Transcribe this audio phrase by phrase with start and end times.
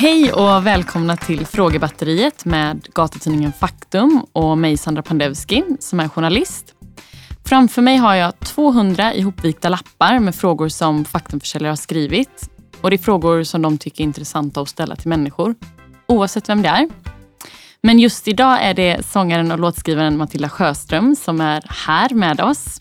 [0.00, 6.74] Hej och välkomna till Frågebatteriet med gatutidningen Faktum och mig Sandra Pandevski som är journalist.
[7.44, 12.50] Framför mig har jag 200 ihopvikta lappar med frågor som Faktumförsäljare har skrivit.
[12.80, 15.54] Och det är frågor som de tycker är intressanta att ställa till människor,
[16.08, 16.88] oavsett vem det är.
[17.82, 22.80] Men just idag är det sångaren och låtskrivaren Matilda Sjöström som är här med oss.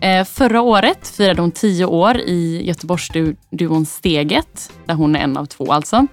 [0.00, 5.46] Eh, förra året firade hon tio år i Göteborgsduon Steget, där hon är en av
[5.46, 6.06] två alltså.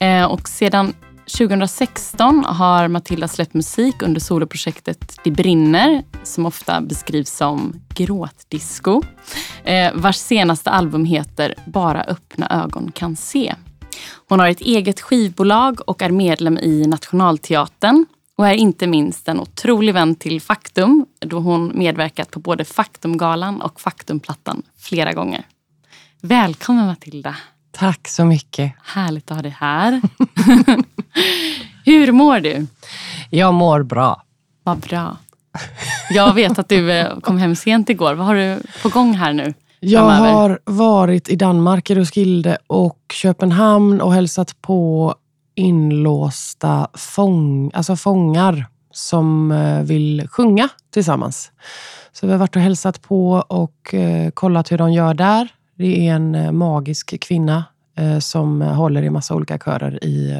[0.00, 0.94] Eh, och sedan
[1.38, 9.02] 2016 har Matilda släppt musik under soloprojektet Det brinner, som ofta beskrivs som gråtdisco.
[9.64, 13.54] Eh, vars senaste album heter Bara öppna ögon kan se.
[14.28, 18.06] Hon har ett eget skivbolag och är medlem i Nationalteatern
[18.36, 23.62] och är inte minst en otrolig vän till Faktum då hon medverkat på både Faktumgalan
[23.62, 25.46] och Faktumplattan flera gånger.
[26.20, 27.36] Välkommen Matilda!
[27.70, 28.72] Tack så mycket.
[28.84, 30.00] Härligt att ha dig här.
[31.84, 32.66] Hur mår du?
[33.30, 34.22] Jag mår bra.
[34.62, 35.16] Vad bra.
[36.10, 38.14] Jag vet att du eh, kom hem sent igår.
[38.14, 39.54] Vad har du på gång här nu?
[39.80, 45.14] Jag har varit i Danmark, i Roskilde och Köpenhamn och hälsat på
[45.54, 51.52] inlåsta fång, alltså fångar som eh, vill sjunga tillsammans.
[52.12, 55.48] Så vi har varit och hälsat på och eh, kollat hur de gör där.
[55.78, 57.64] Det är en magisk kvinna
[58.20, 60.34] som håller i massa olika körer i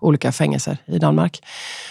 [0.00, 1.42] olika fängelser i Danmark.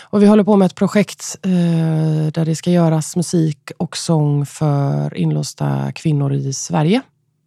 [0.03, 4.45] Och vi håller på med ett projekt eh, där det ska göras musik och sång
[4.45, 7.01] för inlåsta kvinnor i Sverige.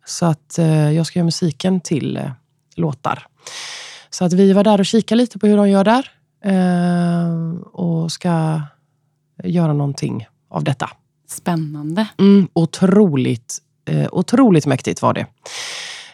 [0.07, 2.31] Så att eh, jag ska göra musiken till eh,
[2.77, 3.27] låtar.
[4.11, 6.11] Så att vi var där och kikade lite på hur de gör där
[6.45, 8.62] eh, och ska
[9.45, 10.91] göra någonting av detta.
[11.29, 12.09] Spännande.
[12.19, 15.27] Mm, otroligt, eh, otroligt mäktigt var det.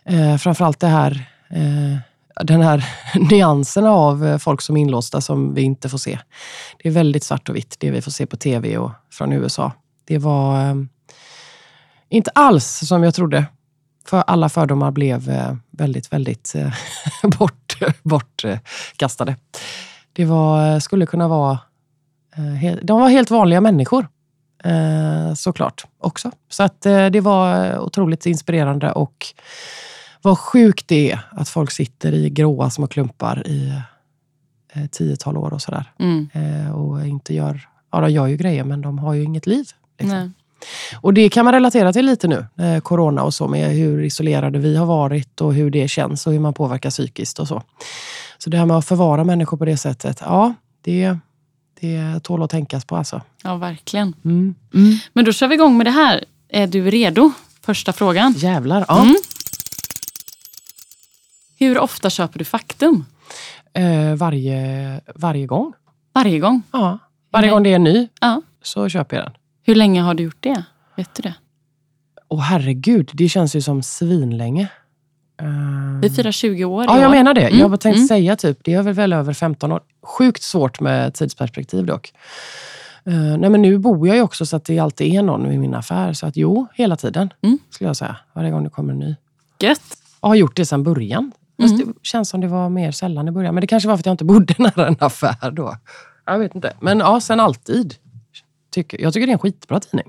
[0.04, 1.98] Eh, framförallt det här eh,
[2.44, 2.84] den här
[3.30, 6.18] nyansen av eh, folk som är inlåsta som vi inte får se.
[6.82, 9.72] Det är väldigt svart och vitt, det vi får se på tv och från USA.
[10.04, 10.74] Det var eh,
[12.08, 13.46] inte alls som jag trodde.
[14.06, 16.72] För alla fördomar blev eh, väldigt, väldigt eh,
[17.38, 19.36] bort, bortkastade.
[20.12, 21.58] Det var, eh, skulle kunna vara...
[22.82, 24.08] De var helt vanliga människor.
[24.64, 26.30] Eh, såklart också.
[26.48, 29.26] Så att det var otroligt inspirerande och
[30.22, 33.72] vad sjukt det är att folk sitter i gråa små klumpar i
[34.72, 35.92] eh, tiotal år och sådär.
[35.98, 36.28] Mm.
[36.32, 39.68] Eh, och inte gör, ja de gör ju grejer men de har ju inget liv.
[39.98, 40.34] Liksom.
[41.00, 44.58] Och det kan man relatera till lite nu, eh, corona och så, med hur isolerade
[44.58, 47.62] vi har varit och hur det känns och hur man påverkas psykiskt och så.
[48.38, 51.18] Så det här med att förvara människor på det sättet, ja, det,
[51.80, 53.22] det tål att tänkas på alltså.
[53.42, 54.14] Ja, verkligen.
[54.24, 54.54] Mm.
[54.74, 54.98] Mm.
[55.12, 56.24] Men då kör vi igång med det här.
[56.48, 57.32] Är du redo?
[57.60, 58.32] Första frågan.
[58.32, 59.02] Jävlar, ja.
[59.02, 59.16] Mm.
[61.58, 63.04] Hur ofta köper du Faktum?
[63.72, 65.72] Eh, varje, varje gång.
[66.12, 66.62] Varje gång?
[66.72, 66.98] Ja.
[67.32, 68.42] Varje gång det är ny ja.
[68.62, 69.34] så köper jag den.
[69.62, 70.64] Hur länge har du gjort det?
[70.96, 71.34] Vet du det?
[72.28, 74.68] Åh herregud, det känns ju som svinlänge.
[76.02, 77.46] Vi firar 20 år Ja, jag menar det.
[77.46, 77.58] Mm.
[77.58, 78.08] Jag tänkte mm.
[78.08, 79.80] säga typ, det är väl, väl över 15 år.
[80.02, 82.12] Sjukt svårt med tidsperspektiv dock.
[83.08, 85.58] Uh, nej, men nu bor jag ju också så att det alltid är någon i
[85.58, 86.12] min affär.
[86.12, 87.58] Så att jo, hela tiden mm.
[87.70, 88.16] skulle jag säga.
[88.32, 89.16] Varje gång det kommer en ny.
[89.60, 89.82] Gött.
[90.20, 91.32] Och har gjort det sedan början.
[91.62, 91.86] Fast mm.
[91.86, 93.54] det känns som det var mer sällan i början.
[93.54, 95.76] Men det kanske var för att jag inte bodde nära en affär då.
[96.26, 96.72] Jag vet inte.
[96.80, 97.94] Men ja, sen alltid.
[98.70, 100.06] Tycker, jag tycker det är en skitbra tidning.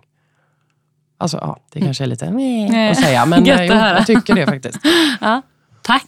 [1.21, 1.87] Alltså, ja, det mm.
[1.87, 2.91] kanske är lite mm.
[2.91, 4.77] att säga, men jo, jag tycker det faktiskt.
[5.21, 5.41] ja,
[5.81, 6.07] tack.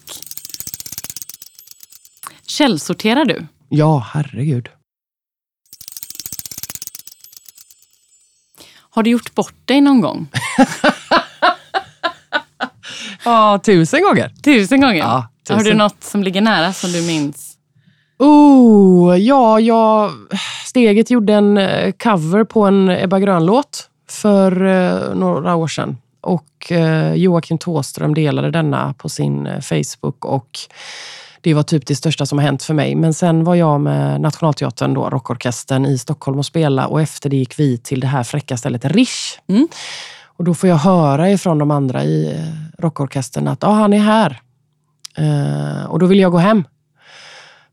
[2.48, 3.48] Källsorterar du?
[3.70, 4.70] Ja, herregud.
[8.90, 10.28] Har du gjort bort dig någon gång?
[13.26, 14.32] ja, tusen gånger.
[14.44, 14.98] Tusen gånger?
[14.98, 15.58] Ja, tusen.
[15.58, 17.58] Har du något som ligger nära som du minns?
[18.20, 20.12] Oh, ja, jag,
[20.66, 25.98] Steget gjorde en eh, cover på en Ebba Grön-låt för eh, några år sedan.
[26.22, 30.60] Och eh, Joakim Tåström delade denna på sin eh, Facebook och
[31.42, 32.96] det var typ det största som har hänt för mig.
[32.96, 37.38] Men sen var jag med Nationalteatern, då, rockorkestern i Stockholm och spela och efter det
[37.38, 39.40] gick vi till det här fräcka stället Rish.
[39.48, 39.68] Mm.
[40.26, 44.00] Och då får jag höra ifrån de andra i eh, rockorkestern att ah, han är
[44.00, 44.42] här.
[45.20, 46.64] Uh, och då vill jag gå hem.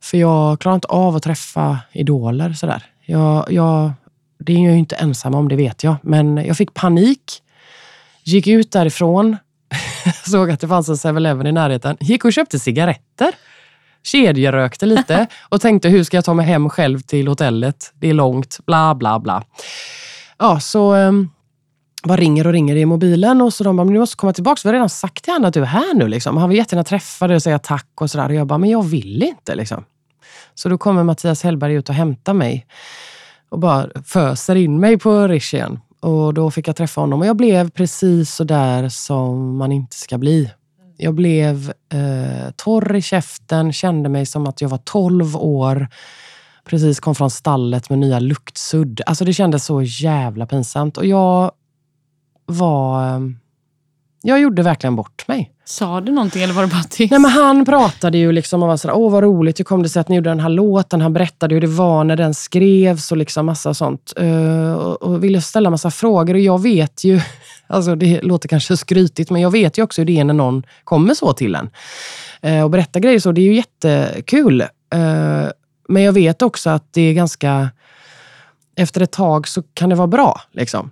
[0.02, 2.82] För jag klarar inte av att träffa idoler sådär.
[3.04, 3.92] Jag, jag,
[4.40, 5.96] det är jag ju inte ensam om, det vet jag.
[6.02, 7.42] Men jag fick panik.
[8.24, 9.36] Gick ut därifrån.
[10.26, 11.96] såg att det fanns en 7-Eleven i närheten.
[12.00, 13.32] Gick och köpte cigaretter.
[14.02, 17.92] Kedjerökte lite och tänkte hur ska jag ta mig hem själv till hotellet?
[17.94, 19.44] Det är långt, bla bla bla.
[20.38, 21.30] Ja, så um,
[22.02, 24.60] bara ringer och ringer i mobilen och så de bara, men du måste komma tillbaka.
[24.64, 26.08] Vi har redan sagt till honom att du är här nu.
[26.08, 26.36] Liksom.
[26.36, 28.28] Han vill jättegärna träffa dig och säga tack och sådär.
[28.28, 29.54] Och jag bara, men jag vill inte.
[29.54, 29.84] Liksom.
[30.54, 32.66] Så då kommer Mattias Hellberg ut och hämtar mig
[33.50, 35.80] och bara föser in mig på Rish igen.
[36.00, 39.96] Och då fick jag träffa honom och jag blev precis så där som man inte
[39.96, 40.50] ska bli.
[40.96, 45.88] Jag blev eh, torr i käften, kände mig som att jag var 12 år.
[46.64, 49.00] Precis kom från stallet med nya luktsudd.
[49.06, 50.96] Alltså det kändes så jävla pinsamt.
[50.96, 51.52] Och jag
[52.46, 53.34] var...
[54.22, 55.52] Jag gjorde verkligen bort mig.
[55.64, 57.10] Sa du någonting eller var det bara tyst?
[57.10, 59.88] Nej, men han pratade ju liksom och var sådär, åh vad roligt, hur kom det
[59.88, 61.00] sig att ni gjorde den här låten?
[61.00, 64.12] Han berättade hur det var när den skrevs och liksom massa sånt.
[64.20, 67.20] Uh, och, och ville ställa massa frågor och jag vet ju,
[67.66, 70.62] alltså det låter kanske skrytigt, men jag vet ju också hur det är när någon
[70.84, 71.70] kommer så till en.
[72.46, 74.60] Uh, och berättar grejer så, det är ju jättekul.
[74.94, 75.48] Uh,
[75.88, 77.70] men jag vet också att det är ganska,
[78.76, 80.40] efter ett tag så kan det vara bra.
[80.52, 80.90] Liksom.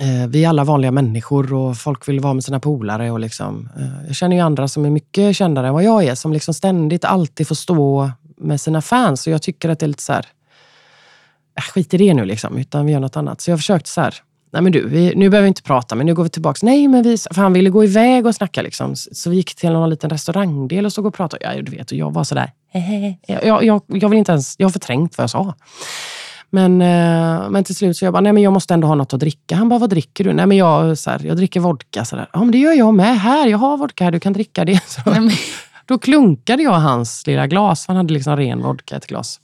[0.00, 3.10] Eh, vi är alla vanliga människor och folk vill vara med sina polare.
[3.10, 6.14] Och liksom, eh, jag känner ju andra som är mycket kändare än vad jag är,
[6.14, 9.26] som liksom ständigt alltid får stå med sina fans.
[9.26, 10.26] Och jag tycker att det är lite så här,
[11.58, 13.40] äh, skit i det nu liksom, utan vi gör något annat.
[13.40, 14.14] Så jag har försökt så här,
[14.52, 16.58] nej men du, vi, nu behöver vi inte prata, men nu går vi tillbaka.
[16.62, 18.62] Nej, men vi, för han ville gå iväg och snacka.
[18.62, 18.96] Liksom.
[18.96, 21.44] Så vi gick till någon liten restaurangdel och stod och pratade.
[21.44, 22.52] Ja, du vet, och jag var sådär,
[23.26, 25.54] jag, jag, jag, vill inte ens, jag har förträngt vad jag sa.
[26.56, 29.14] Men, eh, men till slut så jag bara, nej men jag måste ändå ha något
[29.14, 29.56] att dricka.
[29.56, 30.32] Han bara, vad dricker du?
[30.32, 32.04] Nej men jag, så här, jag dricker vodka.
[32.04, 32.28] Så där.
[32.32, 33.20] Ja men det gör jag med.
[33.20, 34.80] Här, jag har vodka här, du kan dricka det.
[34.86, 35.00] Så,
[35.86, 37.86] Då klunkade jag hans lilla glas.
[37.86, 39.40] Han hade liksom ren vodka ett glas.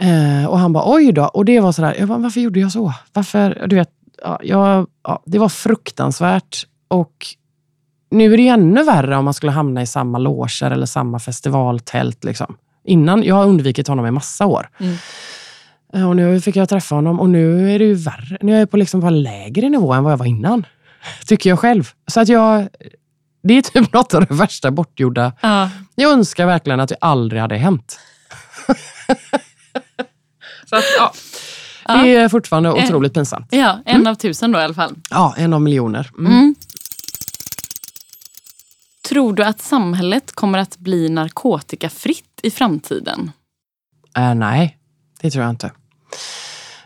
[0.00, 1.24] Eh, och han bara, oj då.
[1.24, 2.92] Och det var sådär, jag bara, varför gjorde jag så?
[3.12, 3.66] Varför?
[3.66, 3.90] Du vet,
[4.22, 6.66] ja, jag, ja, det var fruktansvärt.
[6.88, 7.26] Och
[8.10, 12.24] nu är det ännu värre om man skulle hamna i samma loger eller samma festivaltält.
[12.24, 12.56] Liksom.
[12.84, 14.68] Innan, jag har undvikit honom i massa år.
[14.78, 14.96] Mm.
[15.94, 18.38] Eh, och nu fick jag träffa honom och nu är det ju värre.
[18.40, 20.66] Nu är jag på liksom på lägre nivå än vad jag var innan.
[21.26, 21.90] Tycker jag själv.
[22.06, 22.68] Så att jag...
[23.42, 25.32] Det är typ något av det värsta bortgjorda.
[25.40, 25.70] Ja.
[25.94, 27.98] Jag önskar verkligen att det aldrig hade hänt.
[30.66, 31.12] Så att, ja.
[32.02, 33.48] Det är fortfarande en, otroligt pinsamt.
[33.50, 34.06] Ja, en mm.
[34.06, 34.94] av tusen då i alla fall.
[35.10, 36.10] Ja, en av miljoner.
[36.18, 36.32] Mm.
[36.32, 36.54] Mm.
[39.08, 43.30] Tror du att samhället kommer att bli narkotikafritt i framtiden?
[44.16, 44.78] Äh, nej,
[45.20, 45.70] det tror jag inte.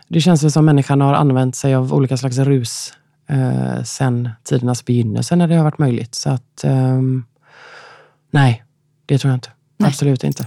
[0.07, 2.93] Det känns väl som människan har använt sig av olika slags rus
[3.29, 6.15] eh, sen tidernas begynnelse när det har varit möjligt.
[6.15, 7.01] Så att eh,
[8.31, 8.63] nej,
[9.05, 9.49] det tror jag inte.
[9.77, 9.87] Nej.
[9.87, 10.45] Absolut inte.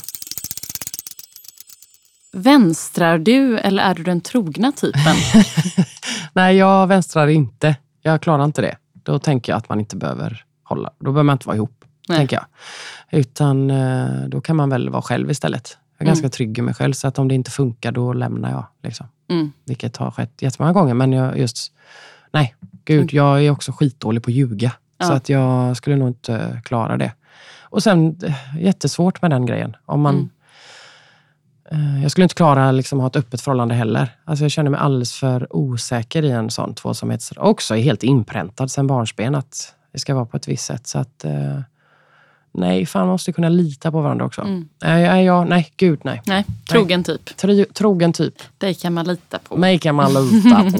[2.32, 5.17] Vänstrar du eller är du den trogna typen?
[6.32, 7.76] nej, jag vänstrar inte.
[8.02, 8.76] Jag klarar inte det.
[8.93, 10.90] Då tänker jag att man inte behöver hålla.
[10.99, 11.84] Då behöver man inte vara ihop.
[12.06, 12.44] Tänker jag.
[13.20, 15.79] Utan eh, då kan man väl vara själv istället.
[16.03, 16.23] Jag är mm.
[16.23, 18.67] ganska trygg i mig själv, så att om det inte funkar, då lämnar jag.
[18.83, 19.07] Liksom.
[19.31, 19.53] Mm.
[19.65, 20.95] Vilket har skett jättemånga gånger.
[20.95, 21.73] Men jag just,
[22.33, 22.55] nej,
[22.85, 23.09] gud, mm.
[23.13, 24.73] jag är också skitdålig på att ljuga.
[24.99, 25.07] Ja.
[25.07, 27.13] Så att jag skulle nog inte klara det.
[27.61, 29.77] Och sen, eh, jättesvårt med den grejen.
[29.85, 30.29] Om man, mm.
[31.71, 34.09] Eh, jag skulle inte klara liksom, att ha ett öppet förhållande heller.
[34.25, 37.31] Alltså, jag känner mig alldeles för osäker i en sån tvåsamhet.
[37.37, 40.87] Också är helt inpräntad sen barnsben att det ska vara på ett visst sätt.
[40.87, 41.61] Så att, eh,
[42.53, 44.41] nej, fan man måste kunna lita på varandra också.
[44.41, 44.69] Mm.
[44.85, 46.23] Nej, ja, nej, gud nej.
[46.27, 47.19] Nej, trogen nej.
[47.19, 47.37] typ.
[47.37, 48.43] Tro, trogen typ.
[48.59, 49.57] Dig kan man lita på.
[49.57, 50.79] Mig kan man lita på.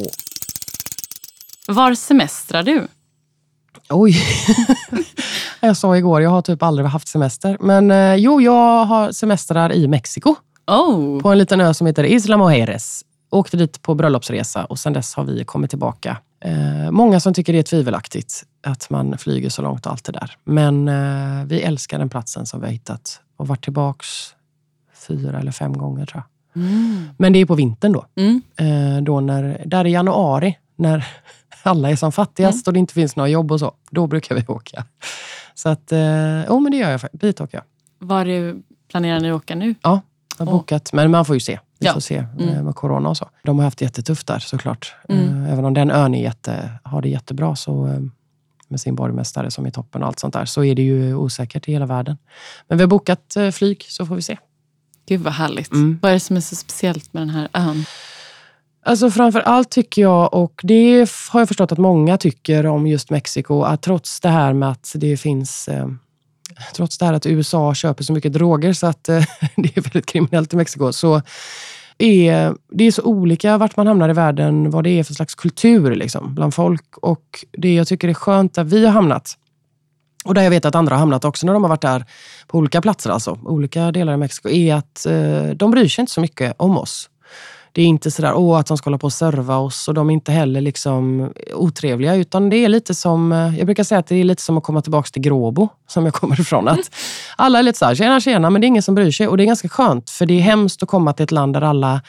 [1.73, 2.89] Var semestrar du?
[3.89, 4.17] Oj.
[5.61, 7.57] jag sa igår, jag har typ aldrig haft semester.
[7.61, 10.35] Men eh, jo, jag har semestrar i Mexiko.
[10.67, 11.21] Oh.
[11.21, 13.05] På en liten ö som heter Isla Mujeres.
[13.31, 16.17] Åkte dit på bröllopsresa och sen dess har vi kommit tillbaka.
[16.45, 20.13] Eh, många som tycker det är tvivelaktigt att man flyger så långt och allt det
[20.13, 20.37] där.
[20.45, 24.07] Men eh, vi älskar den platsen som vi har hittat och varit tillbaks
[25.09, 26.63] fyra eller fem gånger tror jag.
[26.63, 27.09] Mm.
[27.19, 28.07] Men det är på vintern då.
[28.17, 28.43] Mm.
[28.57, 31.07] Eh, då när, där i januari, när
[31.63, 32.71] alla är som fattigast mm.
[32.71, 33.75] och det inte finns några jobb och så.
[33.91, 34.85] Då brukar vi åka.
[35.55, 35.99] Så att, eh,
[36.49, 37.01] oh, men det gör jag.
[37.13, 37.65] Dit åker jag.
[38.09, 39.75] Var du, planerar ni att åka nu?
[39.83, 40.01] Ja,
[40.39, 40.93] har bokat.
[40.93, 41.59] Men man får ju se.
[41.79, 41.93] Vi ja.
[41.93, 42.49] får se mm.
[42.49, 43.29] Eh, med corona och så.
[43.45, 44.95] De har haft jättetufft där såklart.
[45.09, 45.45] Mm.
[45.45, 48.01] Eh, även om den ön är jätte, har det jättebra så eh,
[48.69, 51.69] med sin borgmästare som är toppen och allt sånt där, så är det ju osäkert
[51.69, 52.17] i hela världen.
[52.69, 54.39] Men vi har bokat flyg, så får vi se.
[55.09, 55.73] Gud vad härligt.
[55.73, 55.99] Mm.
[56.03, 57.85] Vad är det som är så speciellt med den här ön?
[58.85, 63.11] Alltså framför allt tycker jag, och det har jag förstått att många tycker om just
[63.11, 65.69] Mexiko, att trots det här med att det finns
[66.75, 69.25] trots det här att USA köper så mycket droger så att eh,
[69.57, 71.23] det är väldigt kriminellt i Mexiko, så
[71.99, 75.35] är det är så olika vart man hamnar i världen, vad det är för slags
[75.35, 76.97] kultur liksom, bland folk.
[76.97, 79.39] Och det jag tycker är skönt där vi har hamnat,
[80.25, 82.05] och där jag vet att andra har hamnat också när de har varit där
[82.47, 86.13] på olika platser, alltså olika delar i Mexiko, är att eh, de bryr sig inte
[86.13, 87.09] så mycket om oss.
[87.75, 90.11] Det är inte sådär åh, att de ska hålla på och serva oss och de
[90.11, 92.15] är inte heller liksom otrevliga.
[92.15, 94.65] Utan det är lite som, eh, jag brukar säga att det är lite som att
[94.65, 96.69] komma tillbaka till Gråbo, som jag kommer ifrån.
[96.69, 96.95] Att
[97.37, 99.29] alla är lite såhär, tjena tjena, men det är ingen som bryr sig.
[99.29, 101.63] Och det är ganska skönt, för det är hemskt att komma till ett land där
[101.63, 102.01] alla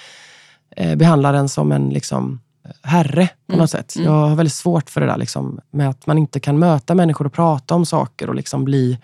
[0.76, 2.40] eh, behandlar en som en liksom,
[2.82, 3.96] herre på något sätt.
[3.96, 7.26] Jag har väldigt svårt för det där liksom, med att man inte kan möta människor
[7.26, 8.98] och prata om saker och liksom bli,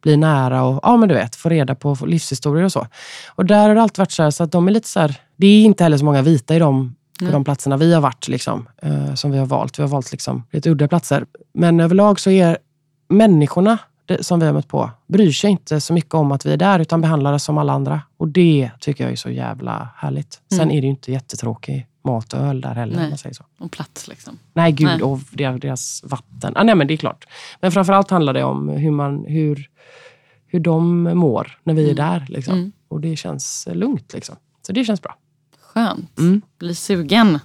[0.00, 2.86] bli nära och ja, men du vet, få reda på livshistorier och så.
[3.28, 5.16] Och där har det alltid varit så, här, så att de är lite så här,
[5.36, 8.28] det är inte heller så många vita i de, på de platserna vi har varit,
[8.28, 9.78] liksom, eh, som vi har valt.
[9.78, 11.26] Vi har valt liksom, lite udda platser.
[11.54, 12.58] Men överlag så är
[13.08, 16.52] människorna det, som vi har mött på, bryr sig inte så mycket om att vi
[16.52, 18.02] är där, utan behandlar oss som alla andra.
[18.16, 20.40] Och det tycker jag är så jävla härligt.
[20.56, 22.94] Sen är det ju inte jättetråkig mat och öl där heller.
[22.96, 23.04] Nej.
[23.04, 23.44] Om man säger så.
[23.58, 24.38] Och plats liksom.
[24.52, 24.86] Nej, gud.
[24.86, 25.02] Nej.
[25.02, 26.52] Och deras, vatten.
[26.56, 27.24] Ah, nej, men det är klart.
[27.60, 29.70] Men framförallt handlar det om hur, man, hur,
[30.46, 32.26] hur de mår när vi är där.
[32.28, 32.54] Liksom.
[32.54, 32.72] Mm.
[32.88, 34.12] Och det känns eh, lugnt.
[34.14, 34.36] Liksom.
[34.66, 35.16] Så det känns bra.
[35.60, 36.18] Skönt.
[36.18, 36.42] Mm.
[36.58, 37.38] Blir sugen.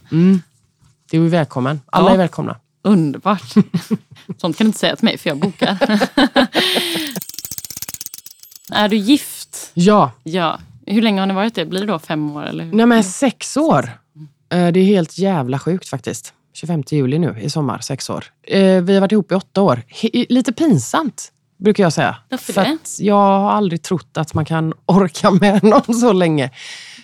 [1.12, 1.82] Du är välkommen.
[1.86, 2.14] Alla Ja.
[2.14, 2.56] är välkomna.
[2.82, 3.42] Underbart.
[4.38, 5.78] Sånt kan du inte säga till mig för jag bokar.
[8.72, 9.72] är du gift?
[9.74, 10.60] Ja, Ja.
[10.86, 11.66] Hur länge har ni varit det?
[11.66, 12.46] Blir det då fem år?
[12.46, 12.64] Eller?
[12.64, 12.74] hur?
[12.74, 13.90] nej, men sex år.
[14.50, 16.34] Eh, Det är helt jävla sjukt faktiskt.
[16.54, 18.26] 25 juli nu i sommar, sex år.
[18.48, 19.82] Eh, Vi har varit ihop i åtta år.
[20.30, 22.16] Lite pinsamt, brukar jag säga.
[22.30, 22.78] Varför För det?
[23.00, 26.52] jag har aldrig trott att man kan orka med någon så länge.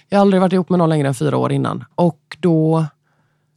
[0.09, 1.83] Jag har aldrig varit ihop med någon längre än fyra år innan.
[1.95, 2.85] Och då,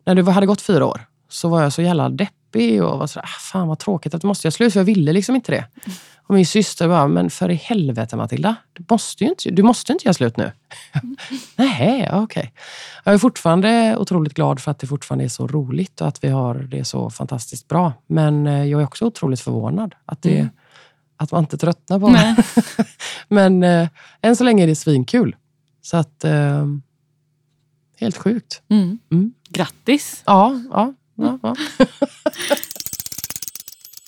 [0.07, 3.25] när det hade gått fyra år, så var jag så jävla deppig och var sådär,
[3.27, 5.65] "Ah, fan vad tråkigt att du måste göra slut, för jag ville liksom inte det.
[6.29, 9.93] Och min syster bara, men för i helvete Matilda, du måste ju inte, du måste
[9.93, 10.53] inte göra slut nu.
[11.57, 12.53] Nej, okej.
[13.05, 16.29] Jag är fortfarande otroligt glad för att det fortfarande är så roligt och att vi
[16.29, 17.93] har det så fantastiskt bra.
[18.07, 20.49] Men eh, jag är också otroligt förvånad att, det,
[21.17, 22.37] att man inte tröttnar på det.
[23.29, 23.89] Men eh,
[24.23, 25.37] än så länge är det svinkul.
[25.83, 26.25] Så att...
[26.25, 26.67] Eh,
[28.01, 28.63] helt sjukt.
[28.69, 28.99] Mm.
[29.13, 29.33] Mm.
[29.49, 30.23] Grattis!
[30.27, 31.57] Ja, ja, ja, ja.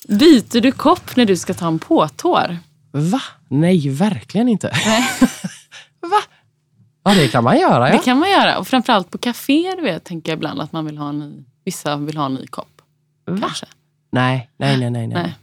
[0.07, 2.57] Byter du kopp när du ska ta en påtår?
[2.91, 3.21] Va?
[3.47, 4.71] Nej, verkligen inte.
[4.85, 5.03] Nej.
[6.01, 6.21] Va?
[7.03, 7.85] Ja, det kan man göra.
[7.89, 8.01] Det Ja.
[8.01, 8.57] kan man göra.
[8.57, 11.97] Och framförallt på kaféer vet, tänker jag ibland att man vill ha en ny, vissa
[11.97, 12.81] vill ha en ny kopp.
[13.25, 13.37] Va?
[13.41, 13.65] Kanske.
[14.11, 15.07] Nej, nej, nej, nej.
[15.07, 15.23] nej.
[15.23, 15.35] Nej.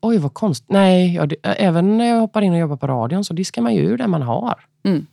[0.00, 0.70] Oj, vad konstigt.
[0.70, 3.74] Nej, ja, det, även när jag hoppar in och jobbar på radion så diskar man
[3.74, 5.06] ju ur det man har Mm.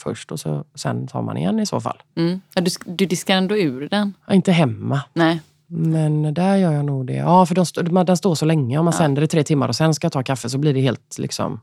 [0.00, 2.02] Först och så, sen tar man igen i så fall.
[2.16, 2.40] Mm.
[2.54, 4.14] Ja, du, du diskar ändå ur den?
[4.26, 5.40] Ja, inte hemma, Nej.
[5.66, 7.14] men där gör jag nog det.
[7.16, 8.78] Ja, för de, stå- man- den står så länge.
[8.78, 10.80] Om man sänder det tre timmar och sen ska jag ta kaffe så blir det
[10.80, 11.60] helt liksom...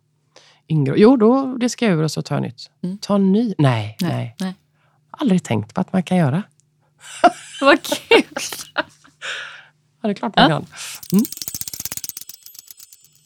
[0.69, 0.93] Ingro.
[0.97, 2.69] Jo, då diskar jag ur och så tar jag nytt.
[2.83, 2.97] Mm.
[2.97, 3.53] Ta ny?
[3.57, 4.35] Nej, nej, Nej.
[4.39, 4.53] Nej.
[5.11, 6.43] Aldrig tänkt på att man kan göra.
[7.61, 8.23] Vad kul!
[8.75, 8.83] Ja,
[10.01, 10.57] det är klart man Ja.
[10.57, 10.65] kan.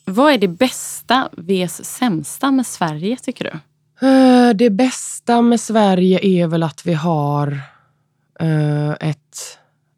[0.06, 3.60] Vad är det bästa vs sämsta med Sverige tycker du?
[4.02, 7.62] Eh, det bästa med Sverige är väl att vi har
[8.40, 9.58] eh, ett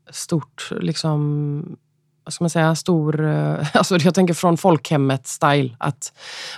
[0.10, 1.78] stort, liksom,
[2.24, 5.76] vad ska man säga, stor, eh, alltså jag tänker från folkhemmet-style.
[5.78, 6.14] Att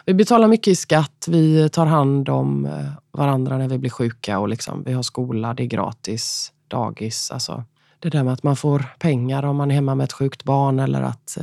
[0.06, 2.70] vi betalar mycket i skatt, vi tar hand om
[3.12, 7.32] varandra när vi blir sjuka och liksom, vi har skola, det är gratis, dagis.
[7.32, 7.64] Alltså,
[8.00, 10.80] det där med att man får pengar om man är hemma med ett sjukt barn
[10.80, 11.38] eller att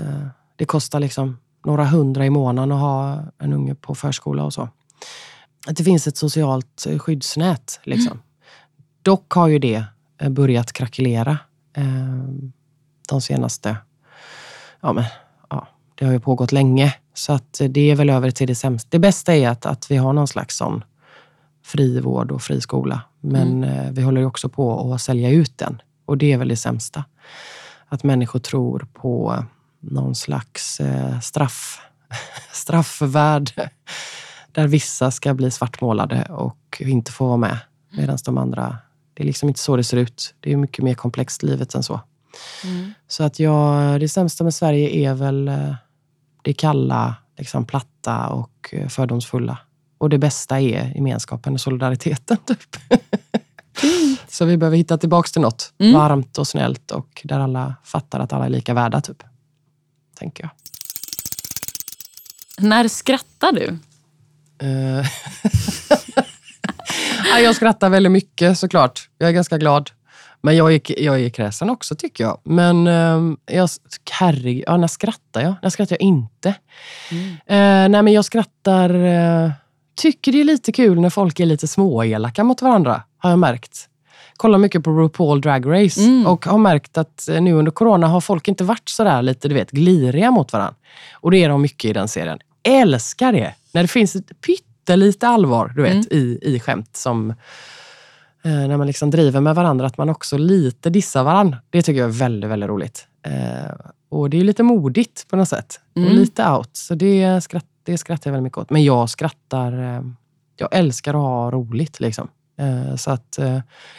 [0.57, 4.69] det kostar liksom några hundra i månaden att ha en unge på förskola och så
[5.67, 7.81] att det finns ett socialt eh, skyddsnät.
[7.83, 8.23] Liksom.
[9.03, 9.85] Dock har ju det
[10.19, 11.39] eh, börjat krackelera
[11.77, 11.85] eh,
[13.09, 13.77] de senaste...
[14.81, 15.05] Ja, men,
[15.51, 18.55] ja, det har ju pågått länge, så att eh, det är väl över till det
[18.55, 18.89] sämsta.
[18.91, 20.85] Det bästa är att, att vi har någon slags sån
[21.65, 23.01] fri vård och fri skola.
[23.21, 26.49] Men eh, vi håller ju också på att sälja ut den och det är väl
[26.49, 27.05] det sämsta.
[27.89, 29.45] Att människor tror på
[29.81, 30.81] någon slags
[31.23, 31.81] straff,
[32.53, 33.53] straffvärld
[34.53, 37.59] där vissa ska bli svartmålade och inte få vara med.
[37.91, 38.79] Medan de andra,
[39.15, 40.35] det är liksom inte så det ser ut.
[40.41, 42.01] Det är mycket mer komplext livet än så.
[43.09, 45.75] Så att jag, det sämsta med Sverige är väl eh,
[46.43, 49.59] det kalla, liksom platta och eh, fördomsfulla.
[49.99, 52.37] Och det bästa är gemenskapen och solidariteten.
[52.47, 52.77] Typ.
[54.29, 55.95] Så vi behöver hitta tillbaka till något Mm.
[55.95, 59.01] varmt och snällt och där alla fattar att alla är lika värda.
[59.01, 59.23] Typ.
[60.19, 60.51] Tänker jag.
[62.69, 63.79] När skrattar du?
[64.63, 65.07] Eh,
[67.33, 69.09] ja, jag skrattar väldigt mycket såklart.
[69.19, 69.91] Jag är ganska glad.
[70.45, 72.41] Men jag är, jag är kräsen också tycker jag.
[72.45, 73.69] Men um, jag,
[74.11, 75.55] herregud, ja, när skrattar jag?
[75.63, 76.49] När skrattar jag inte?
[77.47, 78.95] Eh, nej men jag skrattar...
[78.95, 79.51] eh,
[79.97, 83.89] tycker det är lite kul när folk är lite småelaka mot varandra, har jag märkt.
[84.37, 86.27] Kollar mycket på RuPaul Drag Race Mm.
[86.27, 89.71] och har märkt att nu under corona har folk inte varit sådär lite du vet,
[89.71, 90.75] gliriga mot varandra.
[91.15, 92.39] Och det är de mycket i den serien.
[92.63, 93.55] Älskar det!
[93.73, 96.07] När det finns ett pyttelite allvar du vet, Mm.
[96.11, 97.31] i, i skämt som
[98.45, 101.59] eh, när man liksom driver med varandra, att man också lite dissar varandra.
[101.71, 103.07] Det tycker jag är väldigt, väldigt roligt.
[103.27, 103.75] Eh,
[104.09, 105.81] och det är lite modigt på något sätt.
[105.97, 106.09] Mm.
[106.09, 106.71] Och lite out.
[106.73, 108.71] Så det, skratt, det skrattar jag väldigt mycket åt.
[108.71, 109.97] Men jag skrattar...
[109.97, 110.03] Eh,
[110.57, 112.01] jag älskar att ha roligt.
[112.01, 112.29] Liksom.
[112.97, 113.39] Så att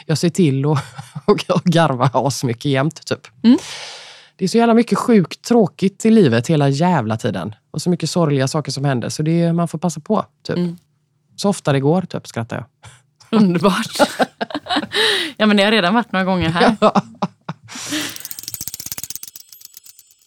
[0.06, 0.78] jag ser till att
[1.24, 3.06] och, och garva asmycket jämt.
[3.06, 3.20] Typ.
[3.42, 3.58] Mm.
[4.36, 7.54] Det är så jävla mycket sjukt tråkigt i livet hela jävla tiden.
[7.70, 9.08] Och så mycket sorgliga saker som händer.
[9.08, 10.26] Så det, man får passa på.
[10.42, 10.56] Typ.
[10.56, 10.76] Mm.
[11.36, 12.66] Så ofta det går, typ, skrattar jag.
[13.42, 13.98] Underbart.
[15.36, 16.76] ja, men det har redan varit några gånger här.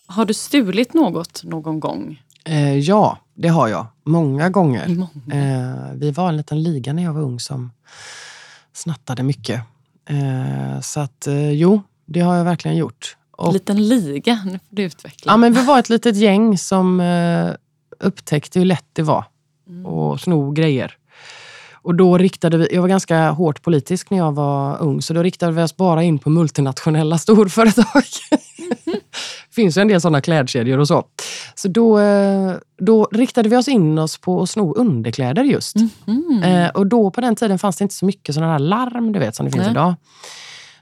[0.09, 2.21] Har du stulit något någon gång?
[2.45, 3.87] Eh, ja, det har jag.
[4.03, 4.87] Många gånger.
[4.87, 5.09] Många.
[5.31, 7.71] Eh, vi var en liten liga när jag var ung som
[8.73, 9.61] snattade mycket.
[10.09, 13.17] Eh, så att eh, jo, det har jag verkligen gjort.
[13.37, 15.31] Och, Liten liga, nu får du utveckla.
[15.31, 17.49] ja, men vi var ett litet gäng som eh,
[17.99, 19.25] upptäckte hur lätt det var
[19.69, 19.85] Mm.
[19.85, 20.93] att sno grejer.
[21.73, 25.23] Och då riktade vi, jag var ganska hårt politisk när jag var ung, så då
[25.23, 28.03] riktade vi oss bara in på multinationella storföretag.
[29.51, 31.03] finns ju en del sådana klädkedjor och så.
[31.55, 35.75] Så då, eh, då riktade vi oss in oss på att sno underkläder just.
[36.05, 36.43] Mhm.
[36.43, 39.19] Eh, och då på den tiden fanns det inte så mycket sådana här larm du
[39.19, 39.71] vet som det finns Nej.
[39.71, 39.93] idag.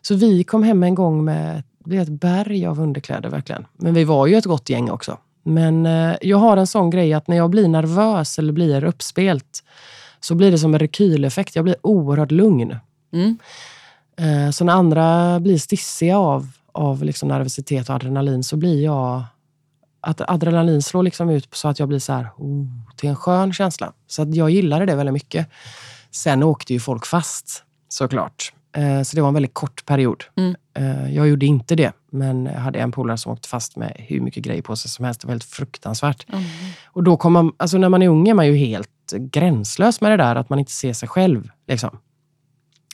[0.01, 3.65] Så vi kom hem en gång med det blev ett berg av underkläder verkligen.
[3.77, 5.17] Men vi var ju ett gott gäng också.
[5.43, 9.63] Men eh, jag har en sån grej att när jag blir nervös eller blir uppspelt
[10.19, 11.55] så blir det som en rekyleffekt.
[11.55, 12.77] Jag blir oerhört lugn.
[13.13, 13.37] Mm.
[14.17, 19.23] Eh, så när andra blir stissiga av, av liksom nervositet och adrenalin så blir jag...
[20.01, 22.65] Att adrenalin slår liksom ut så att jag blir så här, oh,
[22.95, 23.93] till en skön känsla.
[24.07, 25.47] Så att jag gillade det väldigt mycket.
[26.11, 28.53] Sen åkte ju folk fast såklart.
[28.77, 30.23] Eh, så det var en väldigt kort period.
[30.35, 30.55] Mm.
[30.75, 34.22] Eh, jag gjorde inte det, men jag hade en polare som åkte fast med hur
[34.22, 35.22] mycket grejer på sig som helst.
[35.22, 36.25] Det var helt fruktansvärt.
[36.34, 36.44] Mm.
[36.86, 40.12] Och då kom man, alltså när man är ung är man ju helt gränslös med
[40.12, 41.50] det där att man inte ser sig själv.
[41.67, 42.00] Liksom.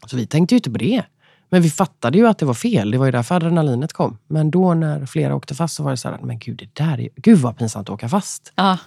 [0.06, 1.04] Så vi tänkte ju inte på det.
[1.50, 2.92] Men vi fattade ju att det var fel.
[2.92, 4.18] Det var ju därför adrenalinet kom.
[4.28, 7.00] Men då när flera åkte fast så var det så här, men gud, det där
[7.00, 8.54] är, gud vad pinsamt att åka fast.
[8.56, 8.78] Ja,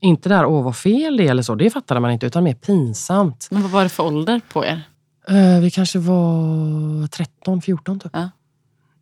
[0.00, 1.54] Inte där, åh vad fel det är eller så.
[1.54, 3.48] Det fattade man inte, utan mer pinsamt.
[3.50, 4.82] men vad var det för ålder på er?
[5.30, 8.12] Eh, vi kanske var 13, 14 typ.
[8.14, 8.30] Ja.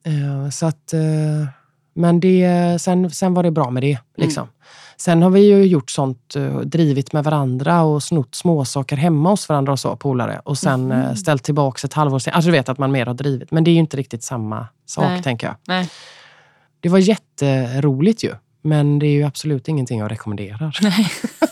[0.04, 1.00] Eh, så att, eh,
[1.94, 3.98] men det, sen, sen var det bra med det.
[4.16, 4.48] Liksom.
[4.96, 9.48] Sen har vi ju gjort sånt, eh, drivit med varandra och snott småsaker hemma hos
[9.48, 10.40] varandra och så, polare.
[10.44, 12.34] Och sen eh, ställt tillbaka ett halvår sen.
[12.34, 13.50] Alltså du vet att man mer har drivit.
[13.50, 15.22] Men det är ju inte riktigt samma sak, Nej.
[15.22, 15.56] tänker jag.
[15.66, 15.90] Nej.
[16.80, 18.34] Det var jätteroligt ju.
[18.62, 20.78] Men det är ju absolut ingenting jag rekommenderar.
[20.82, 21.10] Nej.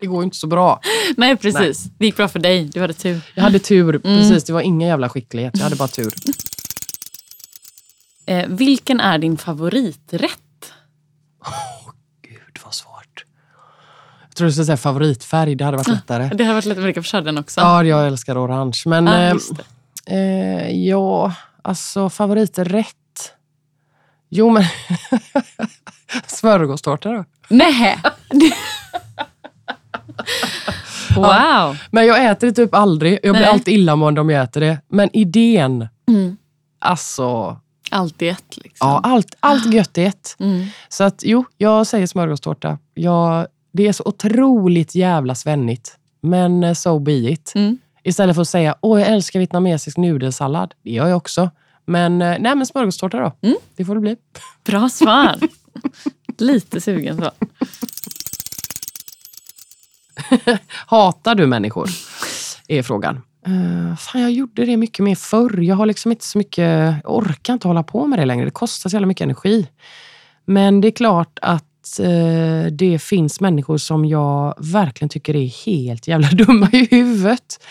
[0.00, 0.80] det går ju inte så bra.
[1.16, 1.84] Nej, precis.
[1.98, 2.64] Det gick bra för dig.
[2.64, 3.20] Du hade tur.
[3.34, 4.44] Jag hade tur, precis.
[4.44, 5.56] Det var ingen jävla skicklighet.
[5.56, 6.12] Jag hade bara tur.
[8.26, 10.72] Eh, vilken är din favoriträtt?
[12.22, 13.24] Gud vad svårt.
[14.28, 16.30] Jag tror du skulle säga favoritfärg, det hade varit lättare.
[16.34, 17.60] Det hade varit lätt att vilka köra den också.
[17.60, 18.82] Ja, jag älskar orange.
[18.86, 19.38] Men Ja,
[20.06, 23.32] eh, eh, ja, alltså favoriträtt.
[24.30, 24.64] Jo, men
[26.26, 27.24] smörgåstårta då.
[27.48, 27.98] Nej!
[31.16, 31.76] wow!
[31.90, 33.18] Men jag äter det typ aldrig.
[33.22, 33.50] Jag blir Nej.
[33.50, 34.78] alltid illamående om jag äter det.
[34.88, 36.36] Men idén, Mm.
[36.78, 37.56] alltså...
[37.90, 38.88] Allt i ett liksom.
[38.88, 40.36] Ja, allt, allt gött i ett.
[40.38, 40.66] Mm.
[40.88, 42.78] Så att jo, jag säger smörgåstårta.
[42.94, 45.96] Jag, det är så otroligt jävla svennigt.
[46.20, 47.52] Men eh, so be it.
[47.54, 47.78] Mm.
[48.02, 50.74] Istället för att säga åh jag älskar vietnamesisk nudelsallad.
[50.84, 51.50] Det gör jag också.
[51.86, 53.32] Men, eh, nej, men smörgåstårta då.
[53.48, 53.56] Mm.
[53.76, 54.16] Det får det bli.
[54.64, 55.36] Bra svar.
[56.38, 57.30] Lite sugen så.
[60.86, 61.88] Hatar du människor?
[62.68, 63.22] Är frågan.
[63.48, 65.60] Uh, fan, jag gjorde det mycket mer förr.
[65.60, 68.44] Jag har liksom inte så mycket, jag orkar inte hålla på med det längre.
[68.44, 69.68] Det kostar så jävla mycket energi.
[70.44, 76.08] Men det är klart att eh, det finns människor som jag verkligen tycker är helt
[76.08, 77.64] jävla dumma i huvudet.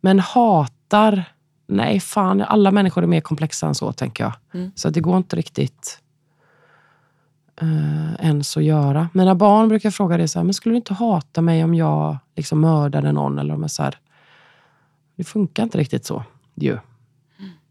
[0.00, 1.24] Men hatar,
[1.68, 4.32] nej fan, alla människor är mer komplexa än så tänker jag.
[4.54, 4.70] Mm.
[4.74, 5.98] Så det går inte riktigt
[7.62, 9.08] uh, ens att göra.
[9.12, 12.18] Mina barn brukar fråga det så här, men skulle du inte hata mig om jag
[12.36, 13.38] liksom mördade någon?
[13.38, 13.98] Eller om jag så här,
[15.16, 16.78] det funkar inte riktigt så ju.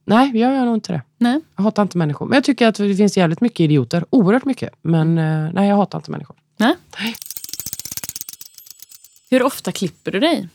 [0.06, 1.02] Nej, jag gör nog inte det.
[1.18, 1.42] Nej.
[1.56, 2.26] Jag hatar inte människor.
[2.26, 4.06] Men jag tycker att det finns jävligt mycket idioter.
[4.10, 4.74] Oerhört mycket.
[4.82, 6.36] Men eh, nej, jag hatar inte människor.
[6.58, 6.76] Nej.
[9.30, 10.50] Hur ofta klipper du dig?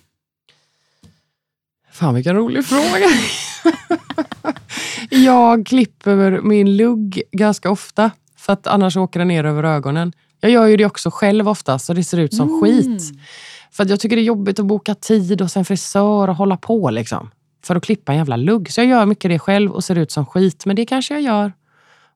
[1.91, 3.07] Fan vilken rolig fråga.
[5.11, 8.11] jag klipper min lugg ganska ofta.
[8.49, 10.13] För att annars åker den ner över ögonen.
[10.41, 13.03] Jag gör ju det också själv ofta så det ser ut som skit.
[13.71, 16.91] För jag tycker det är jobbigt att boka tid och sen frisör och hålla på
[16.91, 17.31] liksom.
[17.65, 18.71] För att klippa en jävla lugg.
[18.73, 20.67] Så jag gör mycket det själv och ser ut som skit.
[20.67, 21.53] Men det kanske jag gör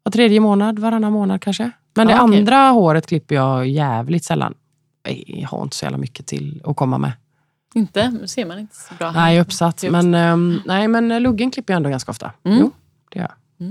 [0.03, 1.71] var tredje månad, varannan månad kanske.
[1.95, 2.39] Men det Ja, okej.
[2.39, 4.55] andra håret klipper jag jävligt sällan.
[5.27, 7.13] Jag har inte så jävla mycket till att komma med.
[7.75, 8.11] Inte?
[8.11, 9.13] Nu ser man inte så bra.
[9.13, 9.85] Nej, uppsatt.
[9.91, 12.33] Men, ehm, nej, men luggen klipper jag ändå ganska ofta.
[12.45, 12.59] Mm.
[12.61, 12.71] Jo,
[13.11, 13.69] det gör jag.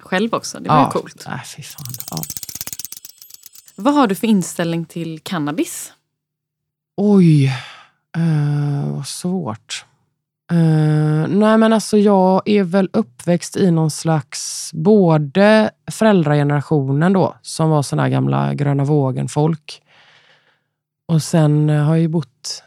[0.00, 1.24] Själv också, det var ju coolt.
[1.28, 1.86] Nej, fy fan.
[2.10, 2.16] Ja.
[3.76, 5.92] Vad har du för inställning till cannabis?
[6.96, 7.46] Oj,
[8.18, 9.84] uh, vad svårt.
[10.50, 17.70] Eh, nej men alltså jag är väl uppväxt i någon slags, både föräldragenerationen då, som
[17.70, 19.82] var såna här gamla gröna vågen-folk.
[21.08, 22.62] Och sen eh, har jag ju bott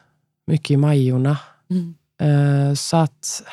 [0.48, 1.38] mycket i Majorna.
[1.70, 1.96] Mm.
[2.22, 3.44] Eh, så att...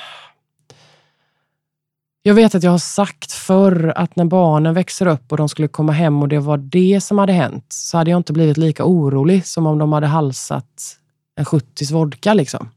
[2.26, 5.68] Jag vet att jag har sagt förr att när barnen växer upp och de skulle
[5.68, 8.84] komma hem och det var det som hade hänt, så hade jag inte blivit lika
[8.84, 10.98] orolig som om de hade halsat
[11.36, 12.34] en 70 vodka.
[12.34, 12.68] Liksom.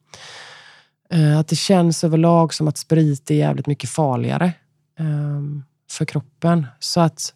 [1.09, 4.51] Eh, Att det känns överlag som att sprit är jävligt mycket farligare
[4.99, 6.67] ehm, för kroppen.
[6.79, 7.33] Så att,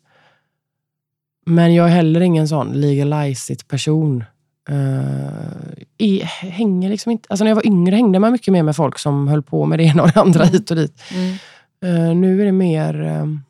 [1.45, 4.23] men jag är heller ingen sån legalize it-person.
[4.69, 8.75] Uh, i, hänger liksom inte, alltså när jag var yngre hängde man mycket mer med
[8.75, 11.01] folk som höll på med det ena och det andra hit och dit.
[11.13, 11.37] Mm.
[11.83, 13.01] Eh, nu är det mer...
[13.01, 13.41] ehm,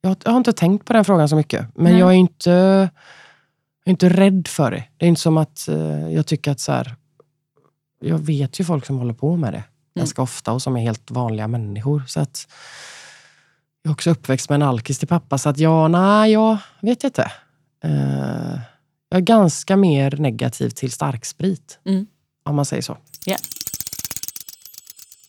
[0.00, 1.66] jag, har- jag har inte tänkt på den frågan så mycket.
[1.74, 2.00] Men Nej.
[2.00, 2.88] jag är inte, jag
[3.84, 4.84] är inte rädd för det.
[4.96, 6.94] Det är inte som att eh, jag tycker att så här,
[8.00, 9.64] Jag vet ju folk som håller på med det
[9.98, 12.02] ganska ofta och som är helt vanliga människor.
[12.06, 12.48] Så att
[13.82, 15.38] jag är också uppväxt med en alkis till pappa.
[15.38, 17.32] Så att ja, nej, jag vet inte.
[19.08, 21.78] Jag är ganska mer negativ till starksprit.
[21.84, 22.06] Mm.
[22.44, 22.96] Om man säger så.